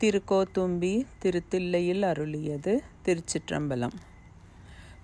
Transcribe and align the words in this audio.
திருக்கோத்தும்பி 0.00 1.04
திருத்தில்லையில் 1.18 2.02
அருளியது 2.02 2.82
திருச்சிற்றம்பலம். 3.04 3.96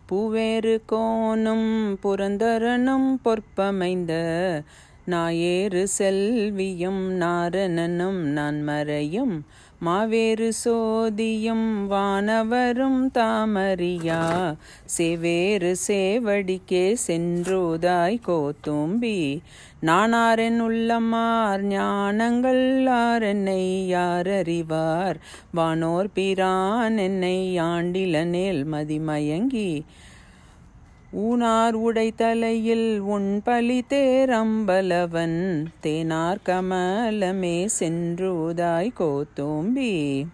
பூவேறு 0.08 0.82
கோனும் 0.88 1.96
புரந்தரனும் 2.02 3.08
பொற்பமைந்த 3.24 4.12
நாயேறு 5.06 5.86
செல்வியும் 5.98 7.04
நாரணனும் 7.20 8.20
நான் 8.38 8.62
மறையும் 8.62 9.44
மாவேறு 9.84 10.48
சோதியும் 10.64 11.66
வானவரும் 11.90 13.00
தாமரியா 13.14 14.54
சேவேறு 14.84 15.76
சேவடிக்கே 15.86 16.96
சென்றோதாய் 17.06 18.18
கோத்தும்பி. 18.26 19.38
நானாரென் 19.82 20.60
உள்ளமார் 20.60 21.64
ஞானங்கள் 21.64 22.64
ஆரென்னை 23.02 23.62
யாரறிவார் 23.90 25.16
வானோர் 25.52 26.10
பிரான் 26.14 26.98
என்னை 26.98 27.58
ஆண்டிலனேல் 27.58 28.64
மதிமயங்கி. 28.72 29.70
ஊனார் 31.12 31.72
உடை 31.72 32.12
தலையில் 32.12 33.00
உன் 33.00 33.42
பலி 33.44 33.82
தேரம்பலவன் 33.88 35.66
தேனார் 35.82 36.36
கமலமே 36.44 37.68
சென்றுதாய் 37.80 38.92
கோத்தோம்பி. 38.98 40.26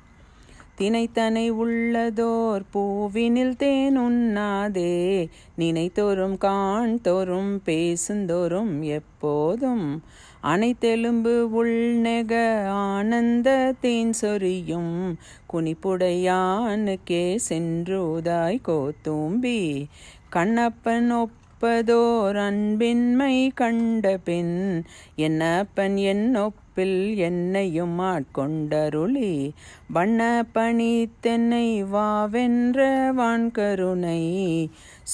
தினைத்தனை 0.82 1.50
உள்ளதோர் 1.50 2.62
பூவினில் 2.74 3.56
தேன் 3.56 3.98
உண்ணாதே. 4.00 5.28
நினைத்தோறும் 5.58 6.38
காண் 6.38 7.00
தோறும் 7.00 7.62
பேசுந்தோறும் 7.64 8.80
எப்போதும் 8.80 10.02
அனைத்தெலும்பு 10.42 11.48
உள்நெக 11.54 12.66
ஆனந்த 12.66 13.74
தேன் 13.80 14.12
சொரியும். 14.12 15.18
குனிப்புடையானுக்கே 15.52 17.38
சென்றுதாய் 17.48 18.60
கோத்தூம்பி. 18.66 19.84
கண்ணப்பன் 20.32 21.10
ஒப்பதோர் 21.12 22.36
அன்பின்மை 22.36 23.50
கண்ட 23.54 24.18
பின் 24.24 24.84
என்னப்பன் 25.16 25.96
என் 25.96 26.36
ஒப்பில் 26.76 27.16
என்னையும் 27.16 28.00
ஆட்கொண்டருளி. 28.00 29.50
வண்ண 29.92 30.46
பணி 30.52 31.08
தென்னை 31.20 31.84
வாவென்ற 31.84 33.08
வான்கருணை. 33.16 34.20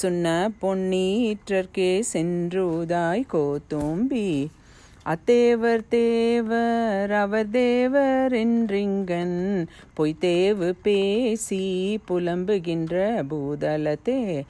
சுண்ண 0.03 0.49
பொன்னீற்றற்கே 0.63 2.03
சென்றுதாய் 2.13 3.27
கோத்தும்பி. 3.33 4.47
அத்தேவர் 5.07 5.85
தேவர் 5.89 7.13
அவர் 7.13 7.51
தேவர் 7.51 8.33
என்றிங்கன். 8.33 9.67
பொய்த்தேவு 9.97 10.75
பேசி 10.83 11.99
புலம்புகின்ற 12.09 13.25
பூதலத்தே. 13.31 14.43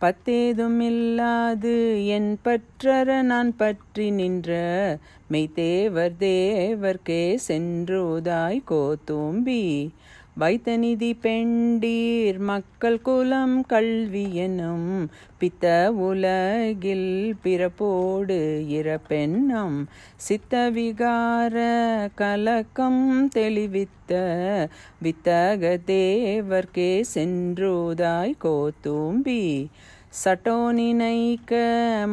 பத்தேதும் 0.00 0.80
இல்லாது 0.80 1.72
என் 2.06 2.36
பற்றற 2.44 3.22
நான் 3.22 3.50
பற்றி 3.56 4.10
நின்ற 4.10 4.50
மெய்தேவர் 5.30 6.14
தேவர்க்கே 6.20 7.24
சென்றுதாய் 7.48 8.60
கோத்தும்பி. 8.70 9.64
வைத்த 10.34 10.76
நிதி 10.76 11.18
பெண்டீர் 11.22 12.38
மக்கள் 12.38 13.02
குலம் 13.02 13.66
கல்வி 13.66 14.34
எனும் 14.34 15.10
பித்த 15.38 15.92
உலகில் 15.92 17.34
பிறப்போடு 17.44 18.38
இறப்பெண்ணம் 18.68 19.84
சித்த 20.16 20.70
விகார 20.70 21.56
கலக்கம் 22.14 23.28
தெளிவித்த 23.28 24.12
வித்தக 25.02 25.78
தேவர்க்கே 25.86 27.02
சென்றோதாய் 27.14 28.34
கோத்தூம்பி. 28.44 29.66
சட்டோனினைக்க 30.24 31.52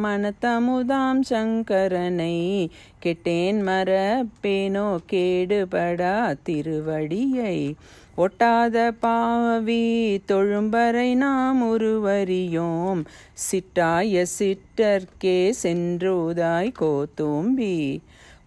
மனத்தமுதாம் 0.02 1.20
சங்கரனை 1.30 2.68
கெட்டேன் 3.04 3.60
மரப்பேனோ 3.68 4.96
கேடுபடா 5.10 6.34
திருவடியை. 6.48 7.74
ஒட்டாத 8.16 8.90
பாவி 9.00 10.20
தொழும்பரை 10.28 11.14
நாம் 11.14 11.78
உருவறியோம். 11.78 13.04
சிட்டாய 13.32 14.24
சிட்டர்க்கே 14.38 15.52
சென்றுதாய் 15.62 16.72
கோத்தூம்பி 16.80 17.98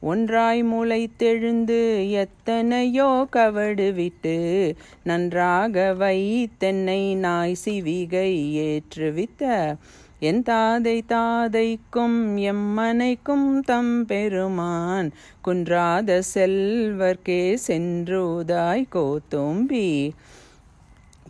ஒன்றாய் 0.02 0.64
முளைத்தெழுந்து 0.64 2.10
எத்தனையோ 2.10 3.28
கவடு 3.30 3.94
விட்டு 3.94 4.38
நன்றாக 5.04 5.96
வைத்தென்னை 6.00 7.16
நாய் 7.16 7.56
சிவிகை 7.66 8.32
ஏற்றுவித்த. 8.62 9.76
என் 10.20 10.44
தாதை 10.44 11.02
தாதைக்கும் 11.08 12.20
எம்மனைக்கும் 12.50 13.60
தம் 13.60 14.06
பெருமான் 14.06 15.12
குன்றாத 15.48 16.22
செல்வர்க்கே 16.34 17.58
சென்றுதாய் 17.68 18.86
கோத்தும்பி. 18.92 20.12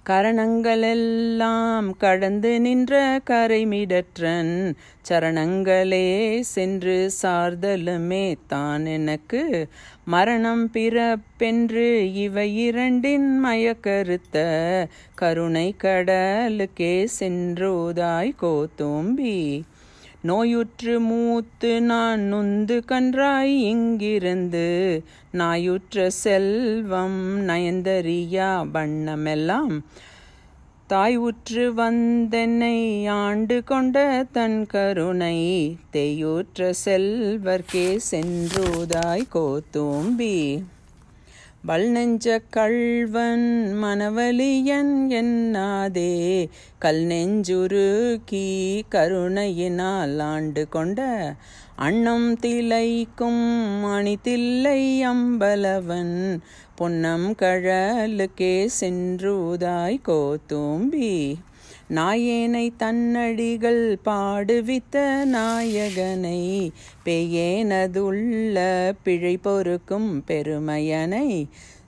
கரணங்களெல்லாம் 0.10 1.90
கடந்து 1.98 2.62
நின்ற 2.62 3.22
கரைமிடற்றன் 3.30 4.76
சரணங்களே 5.10 6.42
சென்று 6.42 7.12
சார்தலுமே 7.22 8.36
தான் 8.48 8.86
எனக்கு. 8.86 9.68
மரணம் 10.06 10.70
பிறப்பென்று 10.72 12.14
இவை 12.14 12.56
இரண்டின் 12.56 13.46
மயக்கருத்த 13.46 14.38
கருணை 15.16 15.76
கடலுக்கே 15.84 17.08
சென்றுதாய் 17.20 18.34
கோத்தோம்பி. 18.42 19.62
நோயுற்று 20.22 21.00
மூத்து 21.00 21.82
நான் 21.82 22.34
நுந்து 22.34 22.82
கன்றாய் 22.88 23.60
இங்கிருந்து. 23.62 25.04
நாயுற்ற 25.32 26.10
செல்வம் 26.10 27.48
நயந்தறியா 27.48 28.68
வண்ணமெல்லாம். 28.74 29.84
தாய் 30.88 31.16
உற்று 31.16 31.74
வந்தென்னை 31.74 33.10
ஆண்டு 33.10 33.64
கொண்ட 33.64 34.26
தன் 34.32 34.66
கருணை. 34.66 35.78
தேயுற்ற 35.94 36.74
செல்வர்க்கே 36.86 38.00
சென்றுதாய் 38.12 39.28
கோத்தூம்பி. 39.34 40.64
வல் 41.68 41.90
நெஞ்ச 41.90 42.40
கள்வன் 42.50 43.76
மனவலியன் 43.84 45.10
என்னாதே? 45.10 46.50
கல் 46.80 47.04
நெஞ்சுருக்கி 47.04 48.82
கருணையினால் 48.90 50.20
ஆண்டு 50.20 50.68
கொண்ட 50.70 51.34
அண்ணம் 51.76 52.40
திளைக்கும் 52.40 53.84
அணிதில்லை 53.84 55.10
அம்பலவன். 55.10 56.40
பொன்னம் 56.78 57.30
கழலுக்கே 57.38 58.70
சென்றுதாய் 58.80 60.00
கோத்தூம்பி 60.08 61.36
நாயேனை 61.96 62.72
தன்னடிகள் 62.80 63.96
பாடுவித்த 64.06 64.96
நாயகனை 65.26 66.72
பெயேனதுள்ள 67.06 68.56
பிழை 69.04 69.38
பொறுக்கும் 69.38 70.24
பெருமையனை 70.28 71.48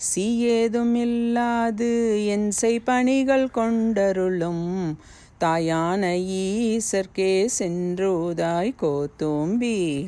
சீயேதும் 0.09 0.93
இல்லாது 0.93 1.91
என் 2.25 2.51
செய் 2.51 2.79
பணிகள் 2.79 3.47
கொண்டருளும் 3.53 4.97
தாயான 5.39 6.03
ஈசர்க்கே 6.43 7.47
சென்றுதாய் 7.59 8.73
கோத்தூம்பி. 8.81 10.07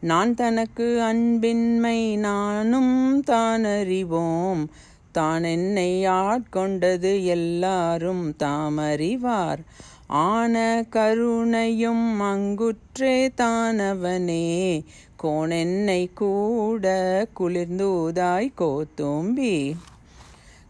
நான் 0.00 0.34
தனக்கு 0.34 1.02
அன்பின்மை 1.02 2.16
நானும் 2.16 3.20
தான் 3.20 3.64
அறிவோம் 3.64 4.70
தான் 5.12 5.44
என்னை 5.44 6.06
ஆட்கொண்டது 6.06 7.24
எல்லாரும் 7.24 8.34
தாமறிவார். 8.38 9.58
ஆன 10.06 10.84
கருணையும் 10.90 12.20
அங்குற்றே 12.20 13.28
தானவனே. 13.36 14.84
கோணென்னை 15.22 16.10
கூட 16.14 17.26
குளிர்ந்தூதாய் 17.40 18.52
கோத்தும்பி. 18.58 19.74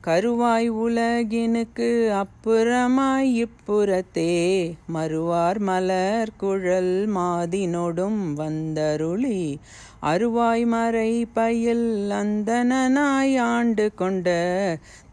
கருவாய் 0.08 0.69
உலகினுக்கு 0.70 1.88
அப்புறமாய் 2.12 3.44
இப்புறத்தே 3.44 4.75
மறுவார் 4.94 5.58
மலர் 5.58 6.28
குழல் 6.37 7.10
மாதினொடும் 7.14 8.20
வந்தருளி. 8.37 9.56
அருவாய் 10.02 10.66
மறை 10.66 11.26
பயில் 11.32 12.10
அந்தனாய் 12.10 13.37
ஆண்டு 13.38 13.90
கொண்ட 13.94 14.28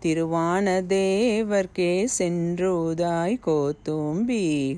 திருவான 0.03 0.81
தேவர்க்கே 0.89 2.07
சென்றுதாய் 2.19 3.39
கோத்தும்பி. 3.45 4.77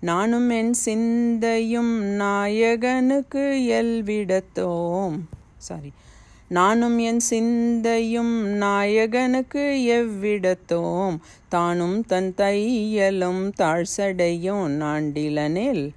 நானும் 0.00 0.50
என் 0.50 0.72
சிந்தையும் 0.72 1.94
நாயகனுக்கு 2.02 3.46
எல்விடத்தோம் 3.68 5.18
சாரி 5.56 5.92
நானும் 6.48 6.98
என் 6.98 7.20
சிந்தையும் 7.20 8.46
நாயகனுக்கு 8.46 9.64
எவ்விடத்தோம்? 9.86 11.16
தானும் 11.48 12.06
தன் 12.06 12.34
தையலும் 12.36 13.52
தாழ்சடையும் 13.60 14.68
நாண்டிலனில் 14.68 15.90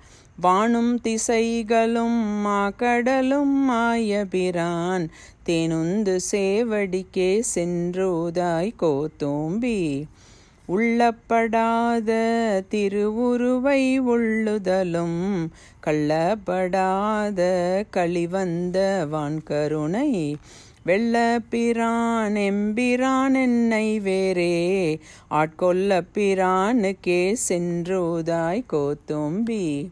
வானும் 0.43 0.99
திசைகளும் 1.03 2.21
மாக்கடலும் 2.45 3.69
மாயபிரான். 3.69 5.09
தேனுந்து 5.45 6.19
சேவடிக்கே 6.31 7.43
சென்றோதாய் 7.55 8.73
கோத்தோம்பி. 8.79 10.03
உள்ளப்படாத 10.69 12.09
திருவுருவை 12.69 13.81
உள்ளுதலும் 13.97 15.21
கள்ளப்படாத 15.85 17.39
களிவந்த 17.91 19.07
வான்கருணை 19.11 20.33
வெள்ளப்பிரான் 20.85 22.35
எம்பிரான் 22.49 23.35
என்னை 23.41 23.99
வேறே 23.99 24.99
ஆட்கொள்ள 25.31 26.01
பிரானுக்கே 26.13 27.35
சென்றோதாய் 27.49 28.63
கோத்தும்பி. 28.73 29.89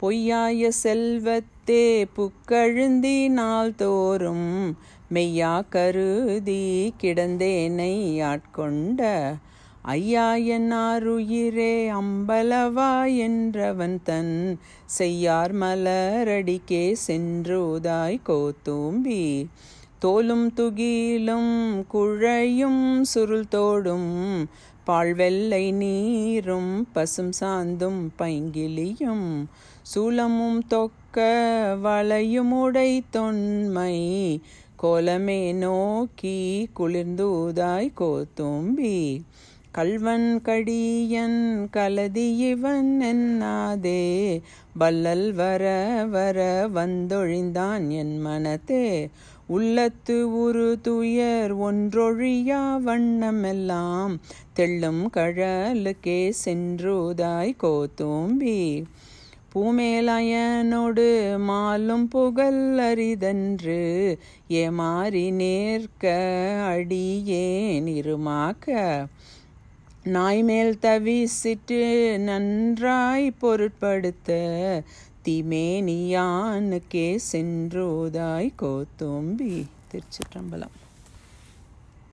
பொய்யாய 0.00 0.68
செல்வத்தே 0.68 2.06
புக்கழுந்தினால் 2.16 3.74
தோறும் 3.74 4.76
மெய்யா 5.14 5.62
கருதி 5.68 6.94
கிடந்தேனை 7.00 7.94
ஆட்கொண்ட 8.22 9.02
ஐயா 9.90 10.34
என்னாருயிரே 10.34 11.74
அம்பலவா 11.98 12.88
என்றவன் 13.26 13.98
தன் 14.02 14.58
செய்யார் 14.84 15.54
மலரடிக்கே 15.54 16.96
சென்றோதாய் 17.06 18.18
கோத்தூம்பி. 18.26 19.22
தோலும் 19.98 20.44
துகிலும் 20.56 21.52
குழையும் 21.92 23.00
சுருள் 23.02 23.48
தோடும் 23.48 24.10
பால்வெள்ளை 24.86 25.72
நீரும் 25.72 26.88
பசும் 26.92 27.32
சாந்தும் 27.40 28.00
பைங்கிலியும் 28.18 29.28
சூலமும் 29.94 30.60
தொக்க 30.68 31.18
வளையுமுடை 31.82 33.00
தொன்மை 33.10 33.96
கோலமே 34.82 35.54
நோக்கி 35.54 36.68
குளிர்ந்தூதாய் 36.76 37.94
கோத்தும்பி. 38.00 39.20
கல்வன் 39.72 40.40
கடியன் 40.42 41.68
கலதி 41.70 42.36
இவன் 42.36 43.00
என்னாதே? 43.02 44.40
வல்லல் 44.78 45.32
வர 45.32 45.64
வர 46.10 46.68
வந்தொழிந்தான் 46.74 47.88
என் 47.88 48.18
மனத்தே. 48.18 49.08
உள்ளத்து 49.46 50.32
உரு 50.38 50.80
துயர் 50.80 51.58
ஒன்றொழியா 51.58 52.80
வண்ணமெல்லாம் 52.82 54.18
தெள்ளும் 54.56 55.06
கழலுக்கே 55.12 56.32
சென்றுதாய் 56.44 57.56
கோத்தூம்பி 57.62 58.84
பூமேலயனோடு 59.54 61.06
மாலும் 61.48 62.04
புகழ் 62.04 62.78
அரிதன்று 62.78 64.16
ஏமாறி 64.48 65.32
நேர்க்க 65.32 66.16
அடியேன் 66.66 67.86
இருமாக்க. 67.86 69.06
நாய்மேல் 70.04 70.78
தவிசிட்டு 70.82 72.16
நன்றாய் 72.18 73.30
பொருட்படுத்த 73.30 74.82
திமேனியானுக்கே 75.24 77.18
சென்றோதாய் 77.32 78.52
கோத்தோம்பி. 78.62 79.64
திருச்சிற்றம்பலம். 79.92 80.76